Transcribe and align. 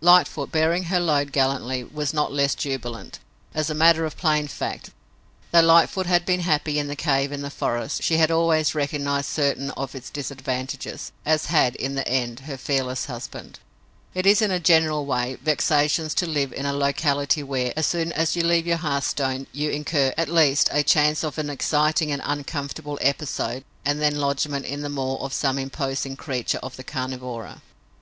Lightfoot, 0.00 0.52
bearing 0.52 0.84
her 0.84 1.00
load 1.00 1.32
gallantly, 1.32 1.82
was 1.82 2.14
not 2.14 2.32
less 2.32 2.54
jubilant. 2.54 3.18
As 3.52 3.68
a 3.68 3.74
matter 3.74 4.04
of 4.04 4.16
plain 4.16 4.46
fact, 4.46 4.90
though 5.50 5.60
Lightfoot 5.60 6.06
had 6.06 6.24
been 6.24 6.38
happy 6.42 6.78
in 6.78 6.86
the 6.86 6.94
cave 6.94 7.32
in 7.32 7.42
the 7.42 7.50
forest, 7.50 8.00
she 8.00 8.16
had 8.18 8.30
always 8.30 8.76
recognized 8.76 9.26
certain 9.26 9.72
of 9.72 9.96
its 9.96 10.08
disadvantages, 10.08 11.10
as 11.26 11.46
had, 11.46 11.74
in 11.74 11.96
the 11.96 12.06
end, 12.06 12.38
her 12.46 12.56
fearless 12.56 13.06
husband. 13.06 13.58
It 14.14 14.24
is, 14.24 14.40
in 14.40 14.52
a 14.52 14.60
general 14.60 15.04
way, 15.04 15.36
vexatious 15.42 16.14
to 16.14 16.26
live 16.26 16.52
in 16.52 16.64
a 16.64 16.72
locality 16.72 17.42
where, 17.42 17.72
as 17.76 17.84
soon 17.88 18.12
as 18.12 18.36
you 18.36 18.44
leave 18.44 18.68
your 18.68 18.76
hearthstone, 18.76 19.48
you 19.52 19.68
incur, 19.70 20.14
at 20.16 20.28
least, 20.28 20.68
a 20.70 20.84
chance 20.84 21.24
of 21.24 21.38
an 21.38 21.50
exciting 21.50 22.12
and 22.12 22.22
uncomfortable 22.24 23.00
episode 23.02 23.64
and 23.84 24.00
then 24.00 24.14
lodgment 24.20 24.64
in 24.64 24.82
the 24.82 24.88
maw 24.88 25.16
of 25.16 25.32
some 25.34 25.58
imposing 25.58 26.14
creature 26.14 26.58
of 26.62 26.76
the 26.76 26.84
carnivora. 26.84 27.62